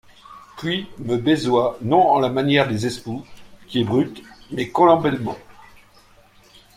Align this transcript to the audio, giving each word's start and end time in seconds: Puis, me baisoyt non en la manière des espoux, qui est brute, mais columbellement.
Puis, 0.57 0.87
me 0.97 1.15
baisoyt 1.17 1.75
non 1.83 2.01
en 2.09 2.17
la 2.19 2.29
manière 2.31 2.67
des 2.67 2.87
espoux, 2.87 3.21
qui 3.67 3.81
est 3.81 3.83
brute, 3.83 4.23
mais 4.49 4.67
columbellement. 4.67 5.37